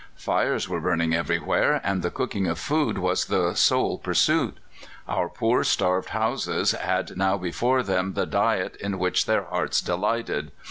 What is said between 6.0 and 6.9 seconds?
Hausas